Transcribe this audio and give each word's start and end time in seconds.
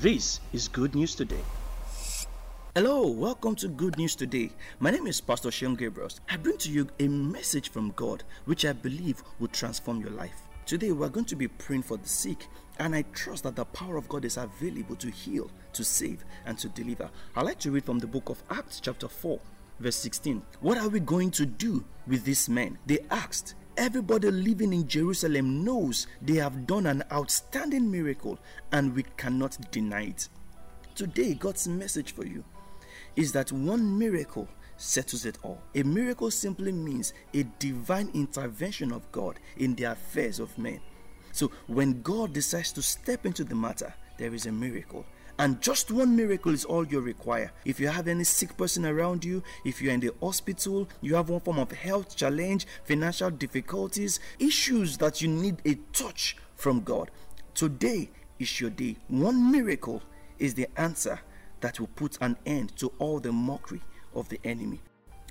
This 0.00 0.40
is 0.54 0.66
Good 0.66 0.94
News 0.94 1.14
Today. 1.14 1.44
Hello, 2.74 3.06
welcome 3.06 3.54
to 3.56 3.68
Good 3.68 3.98
News 3.98 4.16
Today. 4.16 4.50
My 4.78 4.90
name 4.90 5.06
is 5.06 5.20
Pastor 5.20 5.50
Seun 5.50 5.76
Gabriel. 5.76 6.08
I 6.26 6.38
bring 6.38 6.56
to 6.56 6.70
you 6.70 6.88
a 6.98 7.06
message 7.06 7.68
from 7.70 7.92
God 7.96 8.24
which 8.46 8.64
I 8.64 8.72
believe 8.72 9.22
will 9.38 9.48
transform 9.48 10.00
your 10.00 10.12
life. 10.12 10.40
Today, 10.64 10.92
we're 10.92 11.10
going 11.10 11.26
to 11.26 11.36
be 11.36 11.48
praying 11.48 11.82
for 11.82 11.98
the 11.98 12.08
sick, 12.08 12.46
and 12.78 12.94
I 12.94 13.02
trust 13.12 13.42
that 13.42 13.56
the 13.56 13.66
power 13.66 13.98
of 13.98 14.08
God 14.08 14.24
is 14.24 14.38
available 14.38 14.96
to 14.96 15.10
heal, 15.10 15.50
to 15.74 15.84
save, 15.84 16.24
and 16.46 16.56
to 16.56 16.70
deliver. 16.70 17.10
I'd 17.36 17.44
like 17.44 17.58
to 17.58 17.70
read 17.70 17.84
from 17.84 17.98
the 17.98 18.06
book 18.06 18.30
of 18.30 18.42
Acts, 18.48 18.80
chapter 18.80 19.06
4, 19.06 19.38
verse 19.80 19.96
16. 19.96 20.40
What 20.62 20.78
are 20.78 20.88
we 20.88 21.00
going 21.00 21.30
to 21.32 21.44
do 21.44 21.84
with 22.06 22.24
these 22.24 22.48
men? 22.48 22.78
They 22.86 23.00
asked. 23.10 23.54
Everybody 23.80 24.30
living 24.30 24.74
in 24.74 24.86
Jerusalem 24.86 25.64
knows 25.64 26.06
they 26.20 26.34
have 26.34 26.66
done 26.66 26.84
an 26.84 27.02
outstanding 27.10 27.90
miracle, 27.90 28.38
and 28.72 28.94
we 28.94 29.04
cannot 29.16 29.56
deny 29.70 30.02
it. 30.02 30.28
Today, 30.94 31.32
God's 31.32 31.66
message 31.66 32.12
for 32.12 32.26
you 32.26 32.44
is 33.16 33.32
that 33.32 33.50
one 33.52 33.98
miracle 33.98 34.46
settles 34.76 35.24
it 35.24 35.38
all. 35.42 35.62
A 35.74 35.82
miracle 35.82 36.30
simply 36.30 36.72
means 36.72 37.14
a 37.32 37.44
divine 37.58 38.10
intervention 38.12 38.92
of 38.92 39.10
God 39.12 39.40
in 39.56 39.74
the 39.76 39.84
affairs 39.84 40.40
of 40.40 40.58
men. 40.58 40.80
So, 41.32 41.50
when 41.66 42.02
God 42.02 42.34
decides 42.34 42.72
to 42.72 42.82
step 42.82 43.24
into 43.24 43.44
the 43.44 43.54
matter, 43.54 43.94
there 44.18 44.34
is 44.34 44.44
a 44.44 44.52
miracle. 44.52 45.06
And 45.40 45.58
just 45.62 45.90
one 45.90 46.14
miracle 46.14 46.52
is 46.52 46.66
all 46.66 46.86
you 46.86 47.00
require. 47.00 47.50
If 47.64 47.80
you 47.80 47.88
have 47.88 48.08
any 48.08 48.24
sick 48.24 48.58
person 48.58 48.84
around 48.84 49.24
you, 49.24 49.42
if 49.64 49.80
you're 49.80 49.94
in 49.94 50.00
the 50.00 50.12
hospital, 50.20 50.86
you 51.00 51.14
have 51.14 51.30
one 51.30 51.40
form 51.40 51.58
of 51.58 51.72
health 51.72 52.14
challenge, 52.14 52.66
financial 52.84 53.30
difficulties, 53.30 54.20
issues 54.38 54.98
that 54.98 55.22
you 55.22 55.28
need 55.28 55.62
a 55.64 55.76
touch 55.94 56.36
from 56.56 56.82
God, 56.82 57.10
today 57.54 58.10
is 58.38 58.60
your 58.60 58.68
day. 58.68 58.96
One 59.08 59.50
miracle 59.50 60.02
is 60.38 60.52
the 60.52 60.68
answer 60.76 61.18
that 61.62 61.80
will 61.80 61.86
put 61.86 62.18
an 62.20 62.36
end 62.44 62.76
to 62.76 62.92
all 62.98 63.18
the 63.18 63.32
mockery 63.32 63.80
of 64.14 64.28
the 64.28 64.38
enemy. 64.44 64.82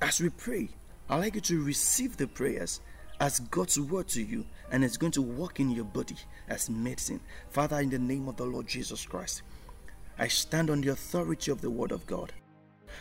As 0.00 0.22
we 0.22 0.30
pray, 0.30 0.70
I'd 1.10 1.18
like 1.18 1.34
you 1.34 1.42
to 1.42 1.62
receive 1.62 2.16
the 2.16 2.28
prayers 2.28 2.80
as 3.20 3.40
God's 3.40 3.78
word 3.78 4.08
to 4.08 4.22
you, 4.22 4.46
and 4.72 4.82
it's 4.82 4.96
going 4.96 5.12
to 5.12 5.22
work 5.22 5.60
in 5.60 5.68
your 5.68 5.84
body 5.84 6.16
as 6.48 6.70
medicine. 6.70 7.20
Father, 7.50 7.80
in 7.80 7.90
the 7.90 7.98
name 7.98 8.26
of 8.26 8.38
the 8.38 8.46
Lord 8.46 8.66
Jesus 8.66 9.04
Christ, 9.04 9.42
I 10.20 10.26
stand 10.26 10.68
on 10.68 10.80
the 10.80 10.88
authority 10.88 11.52
of 11.52 11.60
the 11.60 11.70
Word 11.70 11.92
of 11.92 12.04
God. 12.06 12.32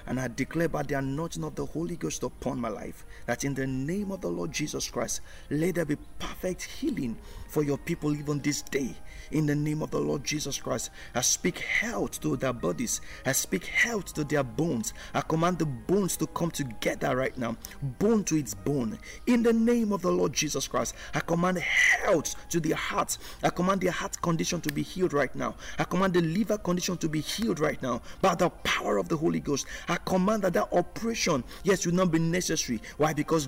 And 0.06 0.20
I 0.20 0.28
declare 0.28 0.70
by 0.70 0.84
the 0.84 0.96
anointing 0.96 1.44
of 1.44 1.56
the 1.56 1.66
Holy 1.66 1.96
Ghost 1.96 2.24
upon 2.24 2.60
my 2.60 2.70
life 2.70 3.06
that 3.26 3.44
in 3.44 3.54
the 3.54 3.68
name 3.68 4.12
of 4.12 4.22
the 4.22 4.30
Lord 4.30 4.52
Jesus 4.52 4.90
Christ, 4.90 5.22
let 5.50 5.76
there 5.76 5.86
be 5.86 5.98
perfect 6.20 6.64
healing 6.64 7.18
for 7.48 7.64
your 7.64 7.78
people 7.78 8.16
even 8.16 8.40
this 8.40 8.62
day. 8.62 8.96
In 9.32 9.46
the 9.46 9.56
name 9.56 9.82
of 9.82 9.92
the 9.92 10.00
Lord 10.00 10.24
Jesus 10.24 10.58
Christ, 10.58 10.90
I 11.14 11.22
speak 11.22 11.60
health 11.60 12.22
to 12.22 12.38
their 12.38 12.54
bodies, 12.54 13.02
I 13.26 13.34
speak 13.34 13.66
health 13.66 14.14
to 14.14 14.24
their 14.24 14.44
bones. 14.44 14.94
I 15.14 15.22
command 15.22 15.60
the 15.60 15.66
bones 15.66 16.16
to 16.18 16.28
come 16.28 16.52
together 16.52 17.16
right 17.16 17.38
now, 17.38 17.58
bone 18.00 18.24
to 18.26 18.38
its 18.38 18.54
bone. 18.54 18.98
In 19.26 19.44
the 19.44 19.54
name 19.54 19.92
of 19.92 20.02
the 20.02 20.12
Lord 20.12 20.34
Jesus 20.34 20.68
Christ, 20.68 20.96
I 21.14 21.20
command 21.20 21.58
health 21.58 22.36
to 22.50 22.60
their 22.60 22.76
hearts. 22.76 23.20
I 23.44 23.50
command 23.50 23.82
their 23.82 23.92
heart 23.92 24.22
condition 24.22 24.62
to 24.62 24.74
be 24.74 24.82
healed 24.82 25.14
right 25.14 25.34
now. 25.36 25.56
I 25.78 25.84
command 25.84 26.14
the 26.14 26.22
liver 26.22 26.58
condition 26.58 26.98
to 26.98 27.10
be 27.10 27.20
healed 27.20 27.60
right 27.60 27.82
now 27.82 28.02
by 28.22 28.36
the 28.36 28.50
power 28.50 28.98
of 28.98 29.10
the 29.10 29.18
Holy 29.18 29.40
Ghost. 29.40 29.66
I 29.88 29.98
command 29.98 30.44
that 30.44 30.54
that 30.54 30.70
operation, 30.74 31.44
yes, 31.64 31.86
will 31.86 31.94
not 31.94 32.12
be 32.12 32.20
necessary. 32.20 32.82
Why? 32.98 33.14
Because 33.14 33.48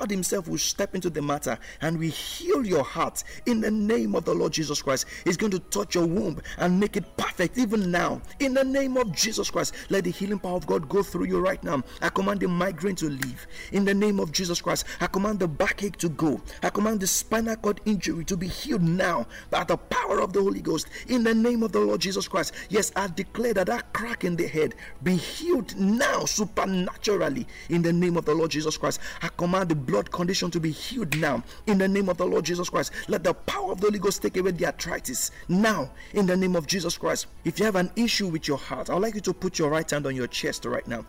God 0.00 0.10
Himself 0.10 0.48
will 0.48 0.56
step 0.56 0.94
into 0.94 1.10
the 1.10 1.20
matter 1.20 1.58
and 1.82 1.98
we 1.98 2.08
heal 2.08 2.64
your 2.64 2.82
heart 2.82 3.22
in 3.44 3.60
the 3.60 3.70
name 3.70 4.14
of 4.14 4.24
the 4.24 4.32
Lord 4.32 4.50
Jesus 4.50 4.80
Christ. 4.80 5.04
He's 5.24 5.36
going 5.36 5.52
to 5.52 5.58
touch 5.58 5.94
your 5.94 6.06
womb 6.06 6.40
and 6.56 6.80
make 6.80 6.96
it 6.96 7.04
perfect 7.18 7.58
even 7.58 7.90
now. 7.90 8.22
In 8.38 8.54
the 8.54 8.64
name 8.64 8.96
of 8.96 9.14
Jesus 9.14 9.50
Christ, 9.50 9.74
let 9.90 10.04
the 10.04 10.10
healing 10.10 10.38
power 10.38 10.56
of 10.56 10.66
God 10.66 10.88
go 10.88 11.02
through 11.02 11.26
you 11.26 11.38
right 11.38 11.62
now. 11.62 11.82
I 12.00 12.08
command 12.08 12.40
the 12.40 12.48
migraine 12.48 12.96
to 12.96 13.10
leave. 13.10 13.46
In 13.72 13.84
the 13.84 13.92
name 13.92 14.20
of 14.20 14.32
Jesus 14.32 14.62
Christ, 14.62 14.86
I 15.00 15.06
command 15.06 15.38
the 15.38 15.48
backache 15.48 15.98
to 15.98 16.08
go. 16.08 16.40
I 16.62 16.70
command 16.70 17.00
the 17.00 17.06
spinal 17.06 17.56
cord 17.56 17.82
injury 17.84 18.24
to 18.24 18.38
be 18.38 18.48
healed 18.48 18.82
now 18.82 19.26
by 19.50 19.64
the 19.64 19.76
power 19.76 20.20
of 20.20 20.32
the 20.32 20.40
Holy 20.40 20.62
Ghost. 20.62 20.88
In 21.08 21.24
the 21.24 21.34
name 21.34 21.62
of 21.62 21.72
the 21.72 21.80
Lord 21.80 22.00
Jesus 22.00 22.26
Christ, 22.26 22.54
yes, 22.70 22.90
I 22.96 23.08
declare 23.08 23.52
that 23.52 23.66
that 23.66 23.92
crack 23.92 24.24
in 24.24 24.34
the 24.34 24.46
head 24.46 24.76
be 25.02 25.16
healed 25.16 25.78
now 25.78 26.24
supernaturally. 26.24 27.46
In 27.68 27.82
the 27.82 27.92
name 27.92 28.16
of 28.16 28.24
the 28.24 28.34
Lord 28.34 28.50
Jesus 28.50 28.78
Christ, 28.78 29.00
I 29.20 29.28
command 29.28 29.68
the 29.68 29.74
blood 29.90 30.10
condition 30.12 30.50
to 30.52 30.60
be 30.60 30.70
healed 30.70 31.18
now. 31.18 31.42
In 31.66 31.78
the 31.78 31.88
name 31.88 32.08
of 32.08 32.16
the 32.16 32.24
Lord 32.24 32.44
Jesus 32.44 32.70
Christ, 32.70 32.92
let 33.08 33.24
the 33.24 33.34
power 33.34 33.72
of 33.72 33.80
the 33.80 33.88
Holy 33.88 33.98
Ghost 33.98 34.22
take 34.22 34.36
away 34.36 34.52
the 34.52 34.66
arthritis 34.66 35.32
now. 35.48 35.90
In 36.14 36.26
the 36.26 36.36
name 36.36 36.54
of 36.54 36.68
Jesus 36.68 36.96
Christ, 36.96 37.26
if 37.44 37.58
you 37.58 37.64
have 37.64 37.74
an 37.74 37.90
issue 37.96 38.28
with 38.28 38.46
your 38.46 38.56
heart, 38.56 38.88
I'd 38.88 39.02
like 39.02 39.14
you 39.14 39.20
to 39.22 39.32
put 39.32 39.58
your 39.58 39.68
right 39.68 39.90
hand 39.90 40.06
on 40.06 40.14
your 40.14 40.28
chest 40.28 40.64
right 40.64 40.86
now. 40.86 41.04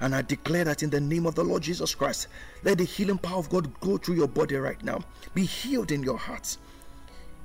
And 0.00 0.14
I 0.14 0.22
declare 0.22 0.64
that 0.64 0.82
in 0.82 0.88
the 0.88 1.00
name 1.00 1.26
of 1.26 1.34
the 1.34 1.44
Lord 1.44 1.62
Jesus 1.62 1.94
Christ, 1.94 2.28
let 2.64 2.78
the 2.78 2.84
healing 2.84 3.18
power 3.18 3.38
of 3.38 3.50
God 3.50 3.78
go 3.80 3.98
through 3.98 4.16
your 4.16 4.28
body 4.28 4.56
right 4.56 4.82
now. 4.82 5.00
Be 5.34 5.44
healed 5.44 5.92
in 5.92 6.02
your 6.02 6.18
heart. 6.18 6.56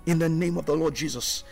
In 0.06 0.20
the 0.20 0.30
name 0.30 0.58
of 0.58 0.66
the 0.66 0.76
Lord 0.76 0.96
Jesus, 0.96 1.44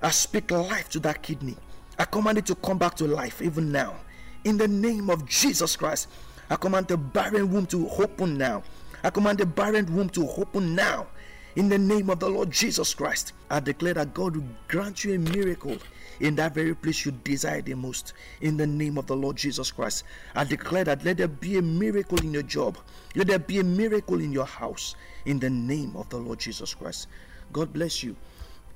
I 0.00 0.10
speak 0.10 0.50
life 0.50 0.88
to 0.90 1.00
that 1.00 1.22
kidney. 1.22 1.56
I 1.98 2.06
command 2.06 2.38
it 2.38 2.46
to 2.46 2.54
come 2.54 2.78
back 2.78 2.96
to 2.96 3.06
life 3.06 3.42
even 3.42 3.70
now. 3.70 3.96
In 4.44 4.56
the 4.56 4.66
name 4.66 5.10
of 5.10 5.26
Jesus 5.28 5.76
Christ, 5.76 6.08
I 6.50 6.56
command 6.56 6.88
the 6.88 6.96
barren 6.96 7.52
womb 7.52 7.66
to 7.66 7.88
open 7.88 8.36
now. 8.36 8.64
I 9.04 9.10
command 9.10 9.38
the 9.38 9.46
barren 9.46 9.86
womb 9.94 10.10
to 10.10 10.28
open 10.28 10.74
now. 10.74 11.06
In 11.54 11.68
the 11.68 11.78
name 11.78 12.10
of 12.10 12.18
the 12.18 12.28
Lord 12.28 12.50
Jesus 12.50 12.92
Christ, 12.92 13.32
I 13.50 13.60
declare 13.60 13.94
that 13.94 14.14
God 14.14 14.36
will 14.36 14.44
grant 14.68 15.04
you 15.04 15.14
a 15.14 15.18
miracle 15.18 15.78
in 16.20 16.34
that 16.36 16.54
very 16.54 16.74
place 16.74 17.04
you 17.04 17.12
desire 17.12 17.62
the 17.62 17.74
most. 17.74 18.12
In 18.40 18.56
the 18.56 18.66
name 18.66 18.98
of 18.98 19.06
the 19.06 19.16
Lord 19.16 19.36
Jesus 19.36 19.70
Christ, 19.70 20.04
I 20.34 20.44
declare 20.44 20.84
that 20.84 21.04
let 21.04 21.16
there 21.16 21.28
be 21.28 21.56
a 21.58 21.62
miracle 21.62 22.18
in 22.18 22.32
your 22.32 22.42
job, 22.42 22.78
let 23.14 23.28
there 23.28 23.38
be 23.38 23.58
a 23.58 23.64
miracle 23.64 24.20
in 24.20 24.32
your 24.32 24.44
house. 24.44 24.94
In 25.26 25.38
the 25.38 25.50
name 25.50 25.96
of 25.96 26.08
the 26.08 26.18
Lord 26.18 26.38
Jesus 26.40 26.74
Christ, 26.74 27.08
God 27.52 27.72
bless 27.72 28.02
you. 28.02 28.16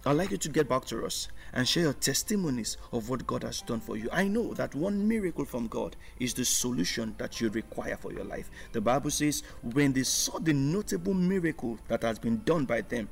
I'd 0.07 0.19
like 0.19 0.33
you 0.33 0.37
to 0.37 0.49
get 0.51 0.69
back 0.69 0.85
to 0.87 1.07
us 1.07 1.29
and 1.55 1.67
share 1.67 1.85
your 1.85 1.93
testimonies 1.95 2.77
of 2.93 3.09
what 3.09 3.27
God 3.27 3.43
has 3.43 3.63
done 3.63 3.81
for 3.81 3.97
you. 3.97 4.09
I 4.13 4.29
know 4.29 4.53
that 4.53 4.75
one 4.75 5.09
miracle 5.09 5.47
from 5.47 5.67
God 5.67 5.97
is 6.21 6.35
the 6.35 6.45
solution 6.45 7.15
that 7.17 7.41
you 7.41 7.49
require 7.49 7.97
for 7.97 8.13
your 8.13 8.25
life. 8.25 8.51
The 8.73 8.83
Bible 8.83 9.11
says, 9.11 9.43
when 9.63 9.95
they 9.95 10.03
saw 10.03 10.39
the 10.39 10.53
notable 10.53 11.15
miracle 11.15 11.79
that 11.89 12.03
has 12.03 12.19
been 12.19 12.43
done 12.45 12.67
by 12.67 12.83
them, 12.83 13.09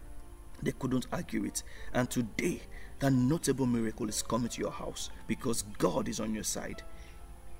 they 0.62 0.72
couldn't 0.72 1.06
argue 1.10 1.44
it. 1.44 1.62
And 1.94 2.10
today, 2.10 2.60
that 2.98 3.12
notable 3.12 3.66
miracle 3.66 4.08
is 4.08 4.22
coming 4.22 4.50
to 4.50 4.60
your 4.60 4.70
house 4.70 5.08
because 5.26 5.62
God 5.78 6.08
is 6.08 6.20
on 6.20 6.34
your 6.34 6.44
side. 6.44 6.82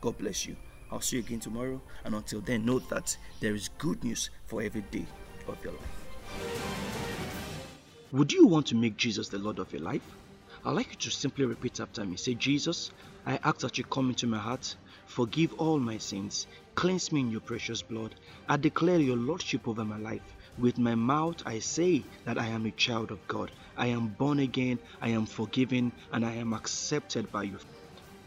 God 0.03 0.19
bless 0.19 0.47
you. 0.47 0.56
I'll 0.91 1.00
see 1.00 1.16
you 1.16 1.22
again 1.22 1.41
tomorrow. 1.41 1.81
And 2.04 2.15
until 2.15 2.42
then, 2.42 2.66
note 2.66 2.87
that 2.91 3.16
there 3.41 3.54
is 3.54 3.71
good 3.78 4.04
news 4.04 4.28
for 4.44 4.60
every 4.60 4.82
day 4.82 5.06
of 5.48 5.56
your 5.65 5.72
life. 5.72 6.81
Would 8.12 8.33
you 8.33 8.47
want 8.47 8.67
to 8.69 8.77
make 8.77 8.97
Jesus 8.97 9.28
the 9.28 9.39
Lord 9.39 9.59
of 9.59 9.73
your 9.73 9.83
life? 9.83 10.05
I'd 10.65 10.73
like 10.73 10.91
you 10.93 10.97
to 10.99 11.11
simply 11.11 11.47
repeat 11.47 11.81
after 11.81 12.05
me. 12.06 12.17
Say, 12.17 12.34
Jesus, 12.34 12.91
I 13.27 13.39
ask 13.45 13.61
that 13.61 13.78
you 13.78 13.84
come 13.84 14.11
into 14.11 14.27
my 14.28 14.39
heart, 14.39 14.77
forgive 15.06 15.53
all 15.55 15.81
my 15.81 15.99
sins, 15.99 16.47
cleanse 16.77 17.12
me 17.12 17.21
in 17.21 17.31
your 17.31 17.41
precious 17.43 17.83
blood. 17.83 18.15
I 18.49 18.59
declare 18.59 19.01
your 19.01 19.17
Lordship 19.17 19.69
over 19.69 19.84
my 19.84 19.99
life. 19.99 20.22
With 20.59 20.78
my 20.78 20.95
mouth, 20.95 21.37
I 21.47 21.61
say 21.61 22.05
that 22.27 22.39
I 22.39 22.49
am 22.49 22.67
a 22.67 22.72
child 22.72 23.11
of 23.12 23.27
God. 23.28 23.51
I 23.77 23.89
am 23.89 24.09
born 24.19 24.41
again, 24.41 24.78
I 25.01 25.11
am 25.11 25.27
forgiven, 25.27 25.93
and 26.12 26.25
I 26.25 26.34
am 26.34 26.55
accepted 26.55 27.33
by 27.33 27.45
you. 27.45 27.59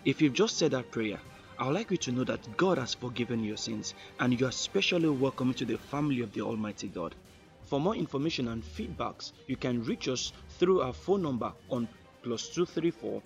If 0.06 0.22
you've 0.22 0.34
just 0.34 0.58
said 0.58 0.72
that 0.72 0.92
prayer, 0.92 1.20
I 1.60 1.68
would 1.68 1.76
like 1.76 1.92
you 1.92 1.98
to 1.98 2.12
know 2.12 2.24
that 2.26 2.58
God 2.58 2.80
has 2.80 2.96
forgiven 2.96 3.44
your 3.44 3.58
sins 3.58 3.94
and 4.20 4.40
you 4.40 4.48
are 4.48 4.52
specially 4.52 5.10
welcome 5.10 5.50
into 5.50 5.66
the 5.66 5.78
family 5.78 6.22
of 6.22 6.34
the 6.34 6.42
Almighty 6.42 6.90
God. 6.90 7.16
For 7.66 7.80
more 7.80 7.96
information 7.96 8.50
and 8.50 8.64
feedbacks, 8.64 9.32
you 9.48 9.58
can 9.58 9.84
reach 9.84 10.08
us 10.08 10.32
through 10.60 10.82
our 10.82 10.94
phone 10.94 11.24
number 11.24 11.52
on 11.70 11.88
plus 12.22 12.48
234 12.50 13.24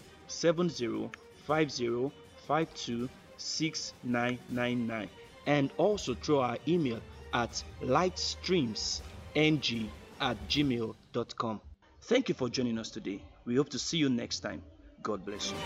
6999 3.38 5.10
and 5.46 5.72
also 5.78 6.14
through 6.14 6.40
our 6.40 6.58
email 6.68 7.00
at 7.34 7.64
lightstreamsng 7.82 9.90
at 10.22 10.38
gmail.com. 10.50 11.62
Thank 12.02 12.30
you 12.30 12.36
for 12.36 12.50
joining 12.50 12.78
us 12.78 12.90
today. 12.90 13.22
We 13.46 13.56
hope 13.56 13.70
to 13.70 13.80
see 13.80 13.98
you 13.98 14.10
next 14.10 14.42
time. 14.42 14.62
God 15.02 15.26
bless 15.26 15.52
you. 15.52 15.58